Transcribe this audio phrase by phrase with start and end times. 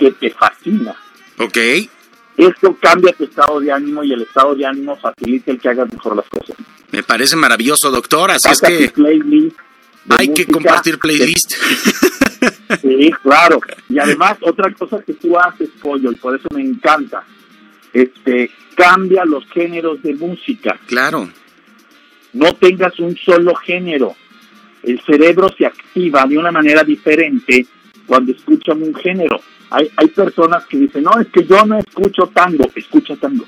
[0.00, 0.96] que te fascina.
[1.38, 1.58] Ok.
[2.36, 5.92] Esto cambia tu estado de ánimo y el estado de ánimo facilita el que hagas
[5.92, 6.56] mejor las cosas.
[6.90, 8.30] Me parece maravilloso, doctor.
[8.30, 8.92] Así es que
[10.08, 11.54] hay que compartir playlist.
[12.80, 13.60] Sí, claro.
[13.90, 17.22] Y además, otra cosa que tú haces, Pollo, y por eso me encanta,
[17.92, 20.78] este, cambia los géneros de música.
[20.86, 21.28] Claro.
[22.32, 24.16] No tengas un solo género.
[24.82, 27.66] El cerebro se activa de una manera diferente
[28.06, 29.40] cuando escuchan un género.
[29.70, 33.44] Hay, hay personas que dicen, no, es que yo no escucho tango, escucha tango.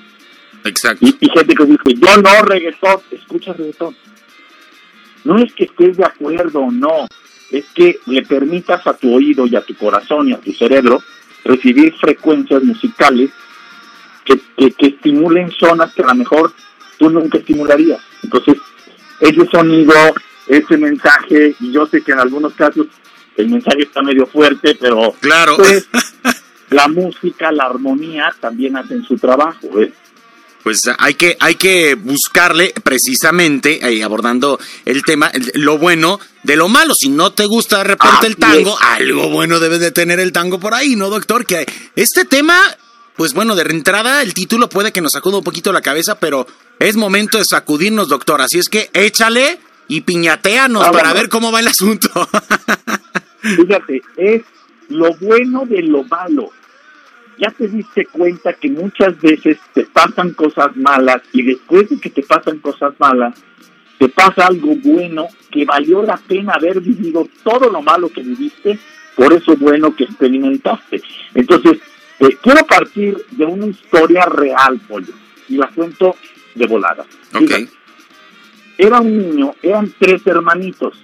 [0.64, 1.04] Exacto.
[1.04, 3.96] Y, y gente que dice, yo no reggaetón, escucha reggaetón.
[5.24, 7.06] No es que estés de acuerdo o no,
[7.50, 11.02] es que le permitas a tu oído y a tu corazón y a tu cerebro
[11.44, 13.30] recibir frecuencias musicales
[14.24, 16.52] que, que, estimulen zonas que a lo mejor
[16.98, 18.00] tú nunca estimularías.
[18.22, 18.56] Entonces,
[19.20, 19.94] ese sonido,
[20.46, 22.86] ese mensaje, y yo sé que en algunos casos
[23.36, 25.56] el mensaje está medio fuerte, pero claro.
[25.56, 25.86] Pues,
[26.70, 29.80] la música, la armonía también hacen su trabajo.
[29.80, 29.92] ¿eh?
[30.62, 36.68] pues hay que, hay que buscarle precisamente, eh, abordando el tema, lo bueno de lo
[36.68, 36.94] malo.
[36.94, 40.60] Si no te gusta de repente el tango, algo bueno debe de tener el tango
[40.60, 41.44] por ahí, ¿no, doctor?
[41.44, 42.60] Que este tema,
[43.16, 46.46] pues bueno, de entrada el título puede que nos sacuda un poquito la cabeza, pero
[46.78, 48.40] es momento de sacudirnos, doctor.
[48.40, 49.58] Así es que échale
[49.88, 52.08] y piñateanos ah, para ver cómo va el asunto.
[53.42, 54.42] Fíjate, es
[54.88, 56.50] lo bueno de lo malo
[57.38, 62.10] ya te diste cuenta que muchas veces te pasan cosas malas y después de que
[62.10, 63.34] te pasan cosas malas,
[63.98, 68.78] te pasa algo bueno que valió la pena haber vivido todo lo malo que viviste
[69.16, 71.02] por eso bueno que experimentaste.
[71.34, 71.78] Entonces,
[72.20, 75.12] eh, quiero partir de una historia real, Pollo,
[75.48, 76.16] y la cuento
[76.54, 77.04] de volada.
[78.78, 80.94] era un niño, eran tres hermanitos.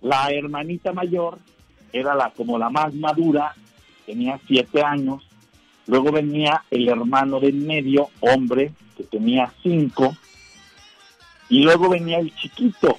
[0.00, 1.38] La hermanita mayor
[1.92, 3.54] era la como la más madura
[4.04, 5.22] tenía siete años,
[5.86, 10.16] luego venía el hermano del medio, hombre, que tenía cinco,
[11.48, 12.98] y luego venía el chiquito,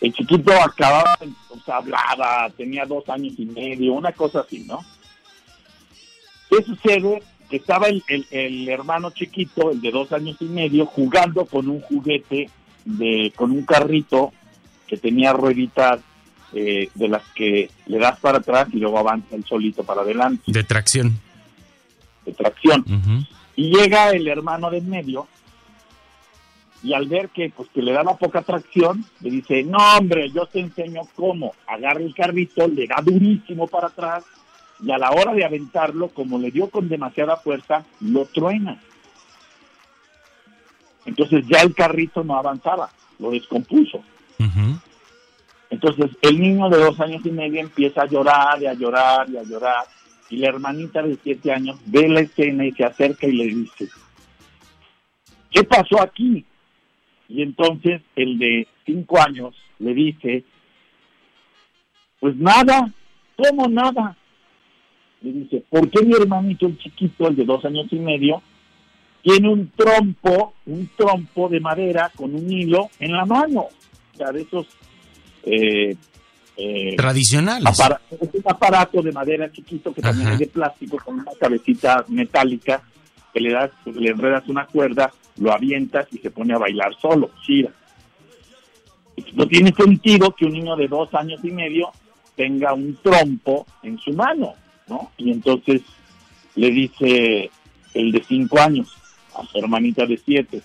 [0.00, 1.18] El chiquito acababa,
[1.50, 4.84] o sea, hablaba, tenía dos años y medio, una cosa así, ¿no?
[6.48, 7.20] ¿Qué sucede?
[7.50, 11.80] Que estaba el, el, hermano chiquito, el de dos años y medio, jugando con un
[11.80, 12.48] juguete,
[12.84, 14.32] de, con un carrito
[14.88, 16.00] que tenía rueditas
[16.52, 20.44] eh, de las que le das para atrás y luego avanza el solito para adelante.
[20.46, 21.18] De tracción.
[22.24, 22.84] De tracción.
[23.54, 25.28] Y llega el hermano de en medio
[26.82, 30.46] y al ver que pues que le daba poca tracción, le dice, no hombre, yo
[30.46, 31.54] te enseño cómo.
[31.66, 34.24] Agarra el carrito, le da durísimo para atrás
[34.80, 38.80] y a la hora de aventarlo, como le dio con demasiada fuerza, lo truena.
[41.04, 44.02] Entonces ya el carrito no avanzaba, lo descompuso.
[45.70, 49.36] Entonces el niño de dos años y medio empieza a llorar y a llorar y
[49.36, 49.84] a llorar.
[50.30, 53.88] Y la hermanita de siete años ve la escena y se acerca y le dice,
[55.50, 56.44] ¿qué pasó aquí?
[57.28, 60.44] Y entonces el de cinco años le dice,
[62.20, 62.90] pues nada,
[63.36, 64.16] ¿cómo nada?
[65.20, 68.42] Le dice, ¿por qué mi hermanito el chiquito, el de dos años y medio,
[69.22, 73.66] tiene un trompo, un trompo de madera con un hilo en la mano?
[74.18, 74.66] Sea, de esos
[75.44, 75.96] eh,
[76.56, 77.78] eh, tradicionales.
[78.10, 82.82] es un aparato de madera chiquito que también es de plástico con una cabecita metálica
[83.32, 87.30] que le das, le enredas una cuerda, lo avientas y se pone a bailar solo,
[87.46, 87.70] gira.
[89.34, 91.92] No tiene sentido que un niño de dos años y medio
[92.34, 94.54] tenga un trompo en su mano,
[94.88, 95.12] ¿no?
[95.16, 95.82] Y entonces
[96.56, 97.50] le dice
[97.94, 98.88] el de cinco años
[99.36, 100.60] a su hermanita de siete,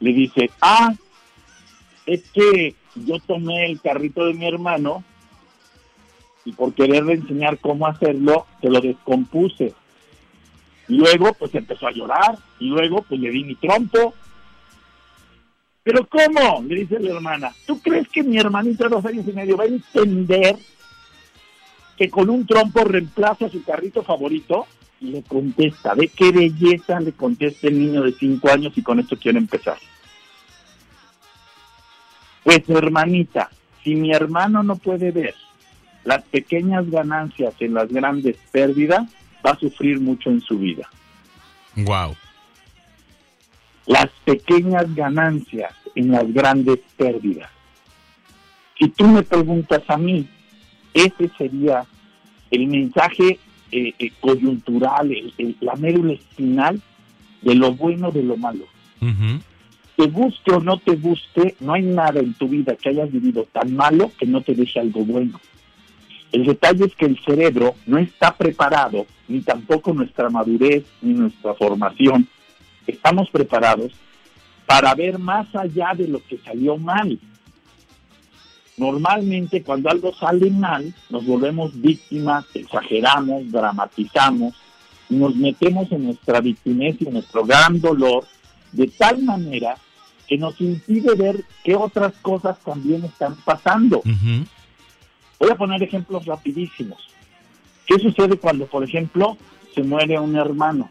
[0.00, 0.94] le dice, ah,
[2.06, 5.04] es que yo tomé el carrito de mi hermano
[6.44, 9.72] y por quererle enseñar cómo hacerlo, se lo descompuse.
[10.88, 14.14] Luego, pues empezó a llorar, y luego, pues le di mi trompo.
[15.82, 16.62] ¿Pero cómo?
[16.66, 17.52] Le dice la hermana.
[17.66, 20.56] ¿Tú crees que mi hermanito de dos años y medio va a entender
[21.96, 24.66] que con un trompo reemplaza su carrito favorito?
[25.00, 29.00] Y le contesta, ve qué belleza le contesta el niño de cinco años y con
[29.00, 29.76] esto quiero empezar.
[32.44, 33.50] Pues hermanita,
[33.82, 35.34] si mi hermano no puede ver
[36.04, 39.10] las pequeñas ganancias en las grandes pérdidas,
[39.44, 40.88] va a sufrir mucho en su vida.
[41.76, 42.14] Wow.
[43.86, 47.50] Las pequeñas ganancias en las grandes pérdidas.
[48.78, 50.28] Si tú me preguntas a mí,
[50.92, 51.86] ese sería
[52.50, 53.38] el mensaje
[53.72, 55.10] eh, eh, coyuntural,
[55.60, 56.80] la médula espinal
[57.42, 58.66] de lo bueno de lo malo
[59.96, 63.46] te guste o no te guste, no hay nada en tu vida que hayas vivido
[63.52, 65.40] tan malo que no te deje algo bueno.
[66.32, 71.54] El detalle es que el cerebro no está preparado, ni tampoco nuestra madurez, ni nuestra
[71.54, 72.26] formación.
[72.86, 73.92] Estamos preparados
[74.66, 77.18] para ver más allá de lo que salió mal.
[78.76, 84.54] Normalmente cuando algo sale mal, nos volvemos víctimas, exageramos, dramatizamos,
[85.08, 88.24] nos metemos en nuestra victimez y en nuestro gran dolor
[88.74, 89.76] de tal manera
[90.26, 94.02] que nos impide ver qué otras cosas también están pasando.
[95.38, 97.08] Voy a poner ejemplos rapidísimos.
[97.86, 99.36] ¿Qué sucede cuando, por ejemplo,
[99.74, 100.88] se muere un hermano?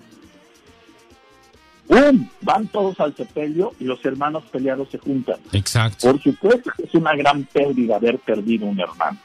[1.87, 2.29] ¡Bum!
[2.41, 5.39] Van todos al sepelio y los hermanos peleados se juntan.
[5.51, 6.11] Exacto.
[6.11, 9.17] Por supuesto que es una gran pérdida haber perdido un hermano.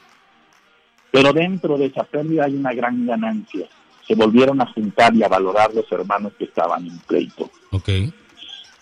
[1.11, 3.67] Pero dentro de esa pérdida hay una gran ganancia.
[4.07, 7.49] Se volvieron a juntar y a valorar los hermanos que estaban en pleito.
[7.71, 7.89] Ok.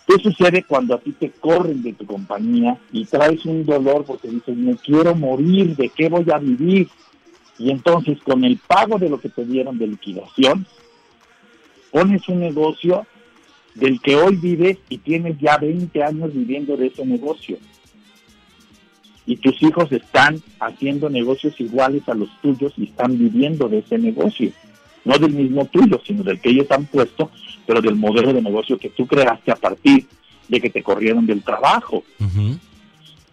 [0.08, 4.30] ¿Qué sucede cuando a ti te corren de tu compañía y traes un dolor porque
[4.30, 6.88] dices, me quiero morir, ¿de qué voy a vivir?
[7.60, 10.66] Y entonces con el pago de lo que te dieron de liquidación,
[11.92, 13.06] pones un negocio
[13.76, 17.58] del que hoy vives y tienes ya 20 años viviendo de ese negocio.
[19.26, 23.98] Y tus hijos están haciendo negocios iguales a los tuyos y están viviendo de ese
[23.98, 24.54] negocio.
[25.08, 27.32] No del mismo tuyo, sino del que ellos han puesto,
[27.66, 30.06] pero del modelo de negocio que tú creaste a partir
[30.50, 32.04] de que te corrieron del trabajo.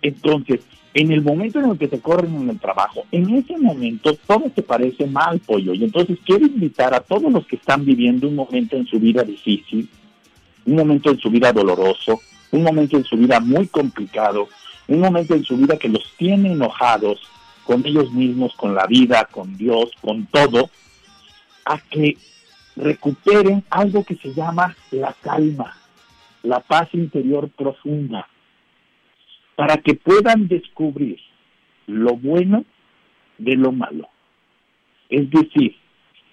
[0.00, 0.60] Entonces,
[0.94, 4.48] en el momento en el que te corren en el trabajo, en ese momento todo
[4.54, 5.74] te parece mal, pollo.
[5.74, 9.24] Y entonces quiero invitar a todos los que están viviendo un momento en su vida
[9.24, 9.88] difícil,
[10.66, 12.20] un momento en su vida doloroso,
[12.52, 14.46] un momento en su vida muy complicado,
[14.86, 17.18] un momento en su vida que los tiene enojados
[17.64, 20.70] con ellos mismos, con la vida, con Dios, con todo,
[21.64, 22.16] a que
[22.76, 25.76] recuperen algo que se llama la calma,
[26.42, 28.28] la paz interior profunda,
[29.56, 31.18] para que puedan descubrir
[31.86, 32.64] lo bueno
[33.38, 34.08] de lo malo.
[35.08, 35.76] Es decir,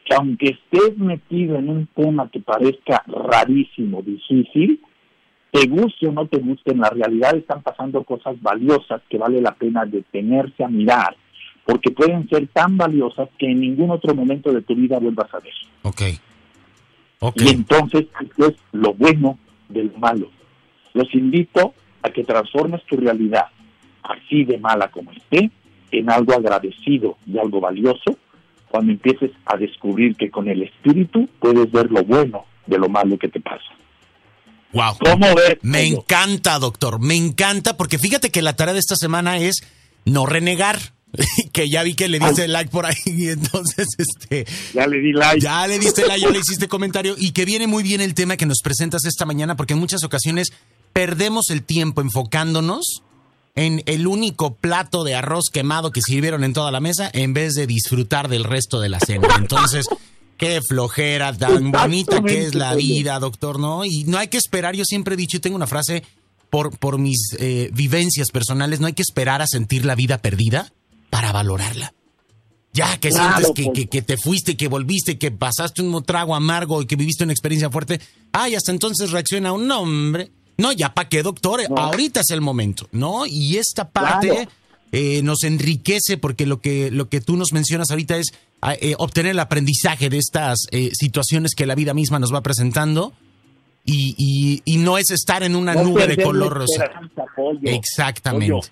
[0.05, 4.81] que aunque estés metido en un tema que parezca rarísimo, difícil,
[5.51, 9.41] te guste o no te guste, en la realidad están pasando cosas valiosas que vale
[9.41, 11.15] la pena detenerse a mirar,
[11.65, 15.39] porque pueden ser tan valiosas que en ningún otro momento de tu vida vuelvas a
[15.39, 15.53] ver.
[15.83, 16.01] Ok.
[17.35, 19.37] Y entonces es lo bueno
[19.69, 20.29] de lo malo.
[20.93, 23.45] Los invito a que transformes tu realidad,
[24.03, 25.51] así de mala como esté,
[25.91, 28.17] en algo agradecido y algo valioso,
[28.69, 33.17] cuando empieces a descubrir que con el espíritu puedes ver lo bueno de lo malo
[33.17, 33.63] que te pasa.
[34.73, 34.97] Wow.
[34.99, 35.57] ¿Cómo ves?
[35.61, 36.99] Me encanta, doctor.
[36.99, 39.61] Me encanta porque fíjate que la tarea de esta semana es
[40.05, 40.77] no renegar.
[41.53, 45.11] que ya vi que le diste like por ahí y entonces este ya le di
[45.11, 48.13] like ya le diste like ya le hiciste comentario y que viene muy bien el
[48.13, 50.53] tema que nos presentas esta mañana porque en muchas ocasiones
[50.93, 53.03] perdemos el tiempo enfocándonos
[53.55, 57.53] en el único plato de arroz quemado que sirvieron en toda la mesa en vez
[57.53, 59.27] de disfrutar del resto de la cena.
[59.37, 59.87] Entonces,
[60.37, 63.83] qué flojera tan bonita que es la vida, doctor, ¿no?
[63.83, 66.03] Y no hay que esperar, yo siempre he dicho, y tengo una frase
[66.49, 70.71] por, por mis eh, vivencias personales, no hay que esperar a sentir la vida perdida
[71.21, 71.93] para valorarla.
[72.73, 76.81] Ya que sientes que, que, que, te fuiste, que volviste, que pasaste un trago amargo
[76.81, 77.99] y que viviste una experiencia fuerte,
[78.31, 81.61] ay, hasta entonces reacciona un hombre no, ya para qué, doctor.
[81.75, 83.25] Ahorita es el momento, ¿no?
[83.25, 84.47] Y esta parte
[84.91, 88.27] eh, nos enriquece porque lo que, lo que tú nos mencionas ahorita es
[88.61, 92.41] ah, eh, obtener el aprendizaje de estas eh, situaciones que la vida misma nos va
[92.41, 93.13] presentando.
[93.83, 96.91] Y, y, no es estar en una nube de color rosa.
[97.63, 98.71] Exactamente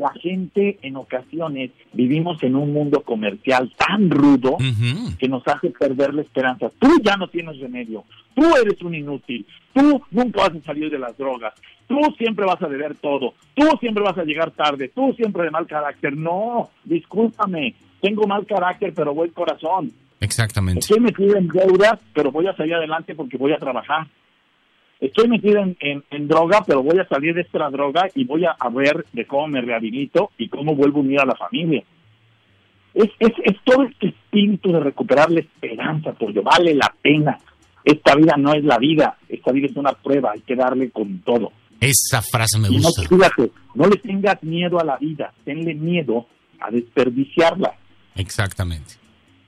[0.00, 4.56] la gente en ocasiones vivimos en un mundo comercial tan rudo
[5.18, 6.70] que nos hace perder la esperanza.
[6.78, 8.04] Tú ya no tienes remedio,
[8.34, 11.52] tú eres un inútil, tú nunca vas a salir de las drogas,
[11.86, 15.50] tú siempre vas a deber todo, tú siempre vas a llegar tarde, tú siempre de
[15.50, 16.16] mal carácter.
[16.16, 19.92] No, discúlpame, tengo mal carácter pero buen corazón.
[20.18, 20.80] Exactamente.
[20.80, 24.06] Estoy metido en deudas pero voy a salir adelante porque voy a trabajar
[25.00, 29.04] estoy metido en, droga, pero voy a salir de esta droga y voy a, ver
[29.12, 31.82] de cómo me rehabilito y cómo vuelvo a unir a la familia.
[32.92, 37.38] Es, es, es todo este espíritu de recuperar la esperanza, porque vale la pena.
[37.84, 41.20] Esta vida no es la vida, esta vida es una prueba, hay que darle con
[41.20, 41.52] todo.
[41.80, 43.02] Esa frase me gusta.
[43.10, 46.26] no, no le tengas miedo a la vida, tenle miedo
[46.60, 47.74] a desperdiciarla.
[48.16, 48.94] Exactamente.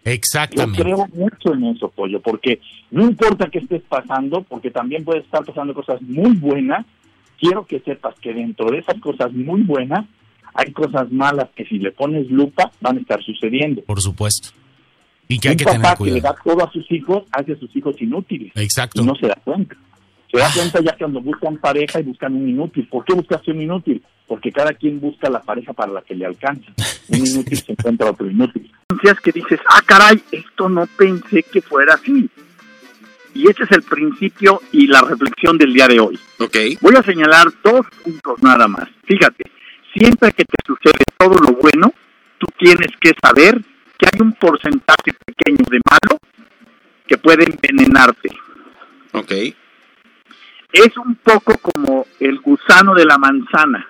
[0.05, 0.79] Exactamente.
[0.79, 5.21] Yo creo mucho en eso, Pollo, porque no importa qué estés pasando, porque también puede
[5.21, 6.85] estar pasando cosas muy buenas,
[7.39, 10.07] quiero que sepas que dentro de esas cosas muy buenas
[10.55, 13.83] hay cosas malas que si le pones lupa van a estar sucediendo.
[13.83, 14.51] Por supuesto.
[15.29, 17.53] Y que hay Un que papá tener que le da todo a sus hijos hace
[17.53, 18.53] a sus hijos inútiles.
[18.55, 19.03] Exacto.
[19.03, 19.77] Y no se da cuenta.
[20.33, 22.89] Se da cuenta ya cuando buscan pareja y buscan un inútil.
[22.89, 24.03] ¿Por qué buscas un inútil?
[24.27, 26.73] Porque cada quien busca la pareja para la que le alcanza.
[27.09, 28.73] Un inútil se encuentra otro inútil.
[29.23, 32.31] que dices, ah, caray, esto no pensé que fuera así.
[33.35, 36.19] Y ese es el principio y la reflexión del día de hoy.
[36.39, 36.79] Okay.
[36.81, 38.89] Voy a señalar dos puntos nada más.
[39.05, 39.45] Fíjate,
[39.95, 41.93] siempre que te sucede todo lo bueno,
[42.39, 43.61] tú tienes que saber
[43.99, 46.19] que hay un porcentaje pequeño de malo
[47.07, 48.31] que puede envenenarte.
[49.13, 49.33] Ok.
[50.73, 53.87] Es un poco como el gusano de la manzana.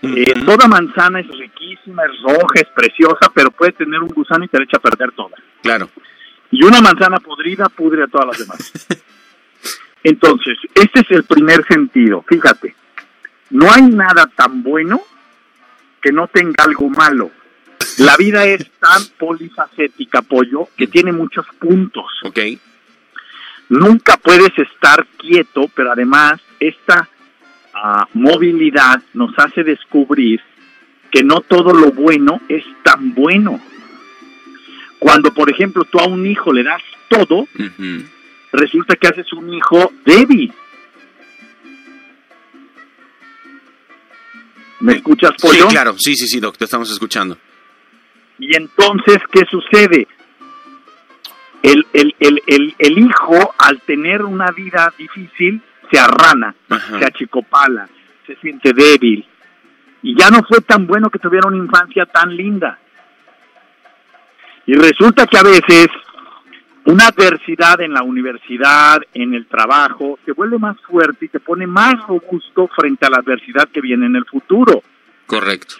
[0.00, 4.48] Eh, toda manzana es riquísima, es roja, es preciosa, pero puede tener un gusano y
[4.48, 5.36] te la echa a perder toda.
[5.62, 5.90] Claro.
[6.52, 8.86] Y una manzana podrida pudre a todas las demás.
[10.04, 12.24] Entonces, este es el primer sentido.
[12.28, 12.76] Fíjate,
[13.50, 15.02] no hay nada tan bueno
[16.00, 17.30] que no tenga algo malo.
[17.98, 22.06] La vida es tan polifacética, pollo, que tiene muchos puntos.
[22.24, 22.38] Ok.
[23.68, 27.08] Nunca puedes estar quieto, pero además esta
[27.74, 30.40] ah, movilidad nos hace descubrir
[31.10, 33.60] que no todo lo bueno es tan bueno.
[34.98, 37.46] Cuando, por ejemplo, tú a un hijo le das todo,
[38.52, 40.52] resulta que haces un hijo débil.
[44.80, 45.68] ¿Me escuchas, Pollo?
[45.68, 47.36] Sí, claro, sí, sí, sí, doctor, te estamos escuchando.
[48.38, 50.06] Y entonces, ¿qué sucede?
[51.62, 55.60] El, el, el, el, hijo, al tener una vida difícil,
[55.90, 56.54] se arrana,
[56.98, 57.88] se achicopala,
[58.26, 59.26] se siente débil.
[60.02, 62.78] Y ya no fue tan bueno que tuviera una infancia tan linda.
[64.66, 65.88] Y resulta que a veces
[66.84, 71.66] una adversidad en la universidad, en el trabajo, te vuelve más fuerte y te pone
[71.66, 74.82] más robusto frente a la adversidad que viene en el futuro.
[75.26, 75.74] Correcto.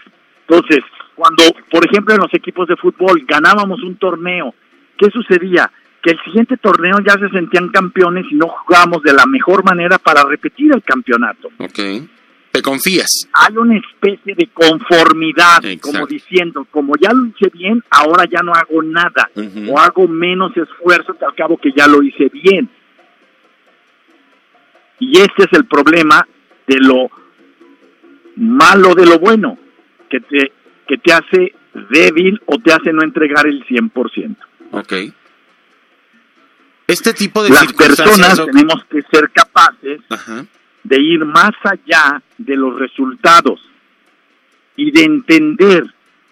[0.46, 0.80] Entonces,
[1.14, 4.54] cuando, por ejemplo, en los equipos de fútbol ganábamos un torneo,
[4.98, 5.70] ¿qué sucedía?
[6.02, 9.98] Que el siguiente torneo ya se sentían campeones y no jugábamos de la mejor manera
[9.98, 11.48] para repetir el campeonato.
[11.58, 11.78] Ok.
[12.50, 13.28] Te confías.
[13.32, 18.52] Hay una especie de conformidad, como diciendo, como ya lo hice bien, ahora ya no
[18.52, 19.30] hago nada,
[19.68, 22.68] o hago menos esfuerzo que al cabo que ya lo hice bien.
[24.98, 26.26] Y este es el problema
[26.66, 27.10] de lo
[28.36, 29.58] malo de lo bueno,
[30.08, 30.52] que te,
[30.86, 31.52] que te hace
[31.90, 34.36] débil o te hace no entregar el 100%.
[34.70, 34.92] Ok.
[36.86, 40.46] Este tipo de Las personas tenemos que ser capaces Ajá
[40.88, 43.60] de ir más allá de los resultados
[44.76, 45.84] y de entender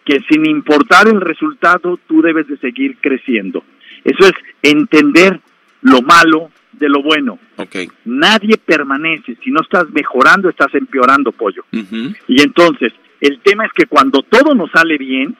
[0.04, 3.64] que sin importar el resultado tú debes de seguir creciendo.
[4.04, 5.40] Eso es entender
[5.82, 7.38] lo malo de lo bueno.
[7.56, 7.88] Okay.
[8.04, 11.64] Nadie permanece, si no estás mejorando estás empeorando pollo.
[11.72, 15.36] Y entonces, el tema es que cuando todo nos sale bien,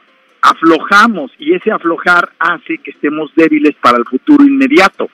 [0.47, 5.11] aflojamos y ese aflojar hace que estemos débiles para el futuro inmediato.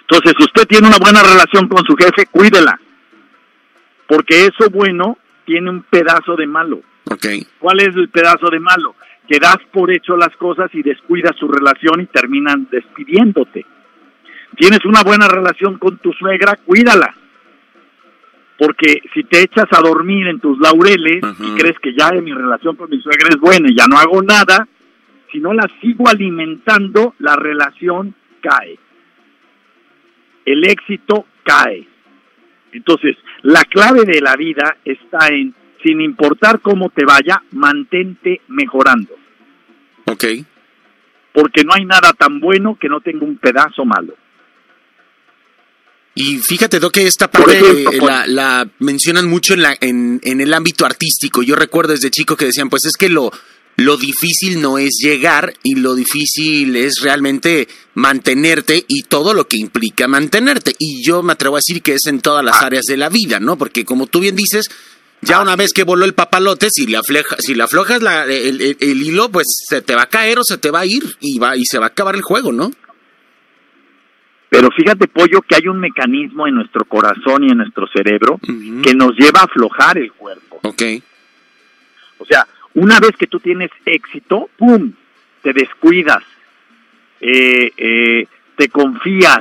[0.00, 2.80] Entonces, usted tiene una buena relación con su jefe, cuídela.
[4.08, 6.80] Porque eso bueno tiene un pedazo de malo.
[7.04, 7.46] Okay.
[7.58, 8.96] ¿Cuál es el pedazo de malo?
[9.28, 13.64] Que das por hecho las cosas y descuidas su relación y terminan despidiéndote.
[14.56, 17.14] Tienes una buena relación con tu suegra, cuídala.
[18.58, 22.74] Porque si te echas a dormir en tus laureles y crees que ya mi relación
[22.74, 24.66] con mi suegra es buena y ya no hago nada,
[25.30, 28.78] si no la sigo alimentando, la relación cae
[30.48, 31.86] el éxito cae.
[32.72, 39.14] Entonces, la clave de la vida está en, sin importar cómo te vaya, mantente mejorando.
[40.06, 40.24] Ok.
[41.34, 44.14] Porque no hay nada tan bueno que no tenga un pedazo malo.
[46.18, 50.52] Y fíjate, Doc, que esta parte la, la, mencionan mucho en, la, en, en el
[50.52, 51.44] ámbito artístico.
[51.44, 53.30] Yo recuerdo desde chico que decían, pues es que lo,
[53.76, 59.58] lo difícil no es llegar y lo difícil es realmente mantenerte y todo lo que
[59.58, 60.74] implica mantenerte.
[60.80, 63.38] Y yo me atrevo a decir que es en todas las áreas de la vida,
[63.38, 63.56] ¿no?
[63.56, 64.68] Porque como tú bien dices,
[65.22, 68.76] ya una vez que voló el papalote, si le, afleja, si le aflojas la, el,
[68.80, 71.38] el, hilo, pues se te va a caer o se te va a ir y,
[71.38, 72.72] va, y se va a acabar el juego, ¿no?
[74.48, 78.40] Pero fíjate, Pollo, que hay un mecanismo en nuestro corazón y en nuestro cerebro
[78.82, 80.60] que nos lleva a aflojar el cuerpo.
[80.62, 80.82] Ok.
[82.18, 84.92] O sea, una vez que tú tienes éxito, ¡pum!,
[85.42, 86.22] te descuidas,
[87.20, 88.26] eh, eh,
[88.56, 89.40] te confías,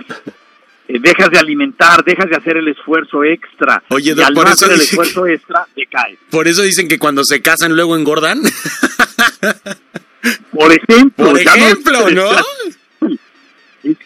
[0.87, 3.83] eh, dejas de alimentar, dejas de hacer el esfuerzo extra.
[3.89, 6.19] Oye, y al por eso el esfuerzo extra, te caes.
[6.29, 8.41] Por eso dicen que cuando se casan luego engordan.
[10.51, 12.29] por ejemplo, por ejemplo, ¿no?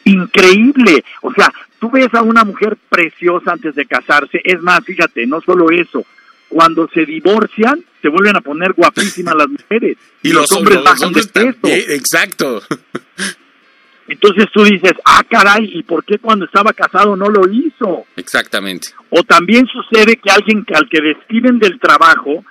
[0.05, 1.03] Increíble.
[1.21, 4.41] O sea, tú ves a una mujer preciosa antes de casarse.
[4.43, 6.05] Es más, fíjate, no solo eso,
[6.49, 9.97] cuando se divorcian, se vuelven a poner guapísimas las mujeres.
[10.23, 11.57] Y, los, hombres bajan de peso.
[11.63, 12.61] exacto.
[14.07, 18.05] Entonces tú dices, ah, caray, ¿y por qué cuando estaba casado no lo hizo?
[18.17, 18.89] Exactamente.
[19.09, 22.43] O también sucede que alguien que al que despiden del trabajo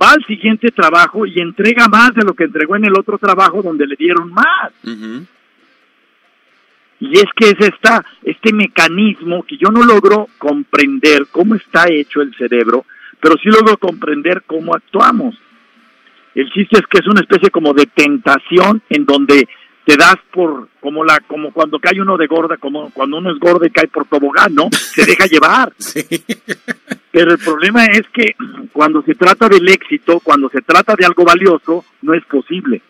[0.00, 3.62] va al siguiente trabajo y entrega más de lo que entregó en el otro trabajo
[3.62, 4.72] donde le dieron más.
[7.04, 12.22] Y es que es esta, este mecanismo que yo no logro comprender cómo está hecho
[12.22, 12.86] el cerebro,
[13.20, 15.36] pero sí logro comprender cómo actuamos.
[16.34, 19.46] El chiste es que es una especie como de tentación en donde
[19.84, 23.38] te das por como la como cuando cae uno de gorda, como cuando uno es
[23.38, 24.68] gordo y cae por tobogán, ¿no?
[24.72, 25.74] Se deja llevar.
[27.10, 28.34] Pero el problema es que
[28.72, 32.80] cuando se trata del éxito, cuando se trata de algo valioso, no es posible.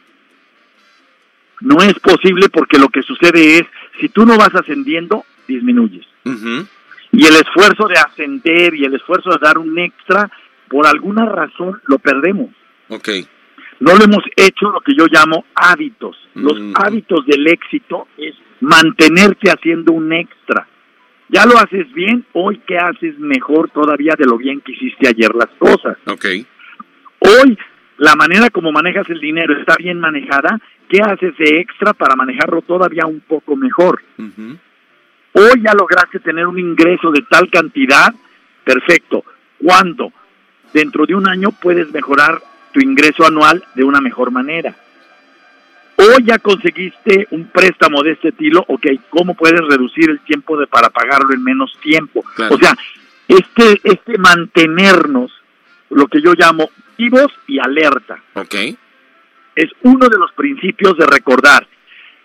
[1.61, 3.67] No es posible porque lo que sucede es,
[4.01, 6.07] si tú no vas ascendiendo, disminuyes.
[7.13, 10.31] Y el esfuerzo de ascender y el esfuerzo de dar un extra,
[10.69, 12.51] por alguna razón lo perdemos.
[12.89, 13.27] Okay.
[13.81, 16.17] No lo hemos hecho lo que yo llamo hábitos.
[16.35, 20.67] Los hábitos del éxito es mantenerte haciendo un extra.
[21.29, 25.35] Ya lo haces bien, hoy qué haces mejor todavía de lo bien que hiciste ayer
[25.35, 25.97] las cosas.
[26.07, 26.47] Okay.
[27.21, 27.59] Hoy
[27.99, 32.63] la manera como manejas el dinero está bien manejada, ¿qué haces de extra para manejarlo
[32.63, 34.03] todavía un poco mejor?
[35.33, 38.15] Hoy ya lograste tener un ingreso de tal cantidad,
[38.63, 39.25] perfecto.
[39.59, 40.13] ¿Cuándo?
[40.73, 42.41] Dentro de un año puedes mejorar
[42.73, 44.75] tu ingreso anual de una mejor manera.
[45.97, 50.67] O ya conseguiste un préstamo de este estilo, ok, ¿cómo puedes reducir el tiempo de
[50.67, 52.25] para pagarlo en menos tiempo?
[52.51, 52.77] O sea,
[53.29, 55.31] este, este mantenernos,
[55.91, 58.21] lo que yo llamo vivos y alerta.
[58.35, 58.55] Ok.
[59.55, 61.67] Es uno de los principios de recordar,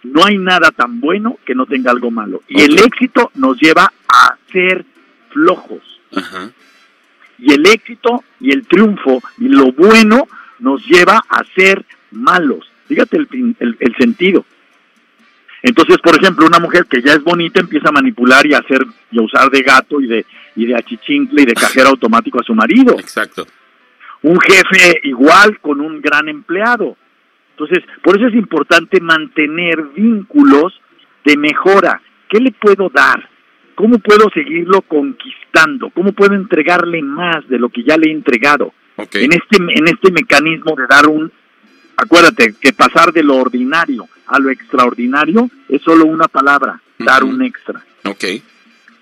[0.03, 2.41] no hay nada tan bueno que no tenga algo malo.
[2.47, 4.85] Y el éxito nos lleva a ser
[5.29, 5.81] flojos.
[6.15, 6.51] Ajá.
[7.37, 10.27] Y el éxito y el triunfo y lo bueno
[10.59, 12.69] nos lleva a ser malos.
[12.87, 14.45] Fíjate el, el, sentido.
[15.61, 18.85] Entonces, por ejemplo, una mujer que ya es bonita empieza a manipular y a hacer
[19.11, 22.43] y a usar de gato y de y de achichincle y de cajero automático a
[22.43, 22.97] su marido.
[22.99, 23.47] Exacto.
[24.21, 26.97] Un jefe igual con un gran empleado.
[27.59, 30.79] Entonces, por eso es importante mantener vínculos
[31.25, 32.01] de mejora.
[32.29, 33.27] ¿Qué le puedo dar?
[33.75, 35.89] ¿Cómo puedo seguirlo conquistando?
[35.89, 38.73] ¿Cómo puedo entregarle más de lo que ya le he entregado?
[38.97, 41.31] En este en este mecanismo de dar un
[41.95, 47.41] acuérdate que pasar de lo ordinario a lo extraordinario es solo una palabra, dar un
[47.41, 47.83] extra.
[48.05, 48.41] Okay.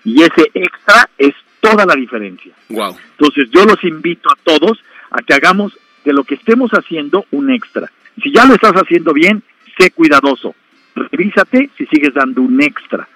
[0.04, 2.52] Y ese extra es toda la diferencia.
[2.68, 2.96] Wow.
[3.18, 4.78] Entonces, yo los invito a todos
[5.10, 7.90] a que hagamos de lo que estemos haciendo un extra.
[8.22, 9.42] Si ya lo estás haciendo bien,
[9.78, 10.54] sé cuidadoso.
[10.94, 13.08] Revísate si sigues dando un extra.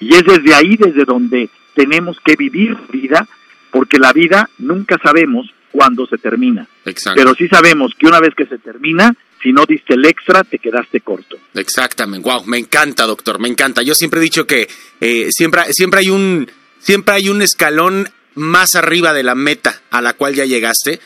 [0.00, 3.26] Y es desde ahí desde donde tenemos que vivir vida,
[3.70, 6.68] porque la vida nunca sabemos cuando se termina.
[6.84, 7.20] Exacto.
[7.20, 10.58] Pero sí sabemos que una vez que se termina, si no diste el extra, te
[10.58, 11.36] quedaste corto.
[11.54, 12.28] Exactamente.
[12.28, 13.82] Wow, me encanta, doctor, me encanta.
[13.82, 14.68] Yo siempre he dicho que
[15.00, 16.48] eh, siempre, siempre hay un
[16.78, 21.00] siempre hay un escalón más arriba de la meta a la cual ya llegaste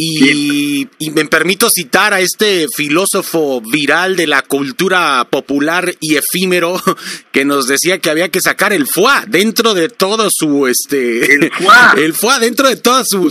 [0.00, 6.80] y, me permito citar a este filósofo viral de la cultura popular y efímero
[7.32, 11.52] que nos decía que había que sacar el foie dentro de todo su este el
[11.52, 11.70] foie,
[12.04, 13.30] el foie dentro de toda su,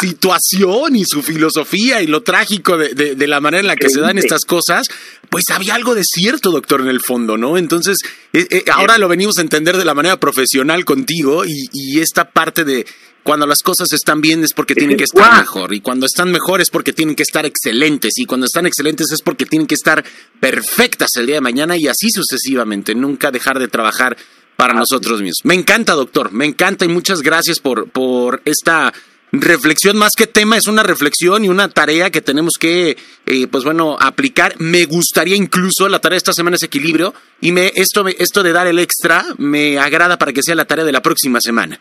[0.00, 4.18] situación y su filosofía y lo trágico de, la manera en la que se dan
[4.18, 4.86] estas cosas,
[5.28, 7.56] pues había algo de cierto, doctor, en el fondo, ¿no?
[7.56, 7.98] Entonces,
[8.32, 12.64] eh, eh, ahora lo venimos a entender de la manera profesional contigo y esta parte
[12.64, 12.86] de
[13.22, 15.72] cuando las cosas están bien es porque tienen que estar mejor.
[15.72, 18.18] Y cuando están mejor es porque tienen que estar excelentes.
[18.18, 20.04] Y cuando están excelentes es porque tienen que estar
[20.40, 22.94] perfectas el día de mañana y así sucesivamente.
[22.94, 24.16] Nunca dejar de trabajar
[24.56, 25.44] para nosotros mismos.
[25.44, 26.32] Me encanta, doctor.
[26.32, 28.92] Me encanta y muchas gracias por, por esta
[29.32, 29.96] reflexión.
[29.96, 33.96] Más que tema, es una reflexión y una tarea que tenemos que, eh, pues bueno,
[34.00, 34.54] aplicar.
[34.58, 37.14] Me gustaría incluso, la tarea de esta semana es equilibrio.
[37.40, 40.84] Y me, esto, esto de dar el extra me agrada para que sea la tarea
[40.84, 41.80] de la próxima semana.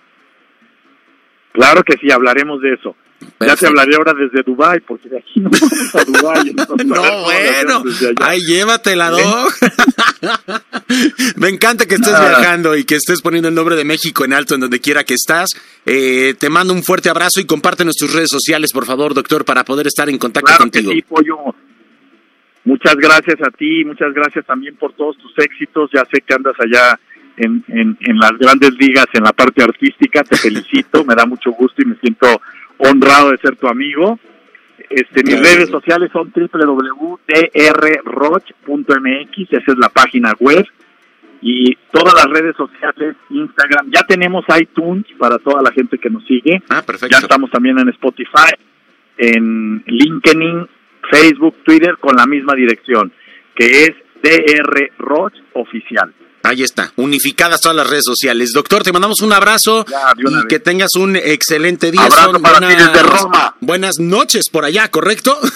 [1.51, 2.95] Claro que sí, hablaremos de eso.
[3.39, 6.53] Ya te hablaré ahora desde Dubai, porque de aquí no vamos a Dubai.
[6.85, 7.83] no, bueno,
[8.19, 9.17] ay, llévatela, ¿no?
[11.35, 14.55] Me encanta que estés viajando y que estés poniendo el nombre de México en alto
[14.55, 15.51] en donde quiera que estás.
[15.85, 19.63] Eh, te mando un fuerte abrazo y compártenos tus redes sociales, por favor, doctor, para
[19.63, 20.89] poder estar en contacto claro contigo.
[20.89, 21.37] Que sí, pollo.
[22.63, 25.89] Muchas gracias a ti, muchas gracias también por todos tus éxitos.
[25.93, 26.99] Ya sé que andas allá
[27.37, 30.23] en, en, las grandes ligas en la parte artística.
[30.23, 32.27] Te felicito, me da mucho gusto y me siento
[32.77, 34.19] honrado de ser tu amigo.
[34.89, 37.23] Este, mis redes sociales son www.drroch.mx,
[39.53, 40.65] esa es la página web.
[41.43, 46.23] Y todas las redes sociales, Instagram, ya tenemos iTunes para toda la gente que nos
[46.25, 46.61] sigue.
[46.69, 47.15] Ah, perfecto.
[47.15, 48.53] Ya estamos también en Spotify,
[49.17, 50.67] en LinkedIn,
[51.09, 53.11] Facebook, Twitter, con la misma dirección,
[53.55, 53.91] que es
[54.21, 56.13] DR Roch Oficial.
[56.43, 58.51] Ahí está, unificadas todas las redes sociales.
[58.53, 59.85] Doctor, te mandamos un abrazo
[60.17, 62.01] y que tengas un excelente día.
[62.01, 63.55] Abrazo para buenas, ti desde Roma.
[63.59, 65.39] Buenas noches por allá, ¿correcto?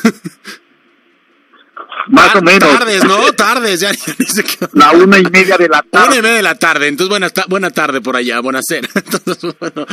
[2.08, 2.70] Más o menos.
[2.70, 3.34] Tardes, ¿no?
[3.34, 3.92] Tardes, ya,
[4.74, 6.08] La una y media de la tarde.
[6.08, 8.88] Una y media de la tarde, entonces buena, buena tarde por allá, buena cena.
[8.96, 9.86] Entonces, bueno.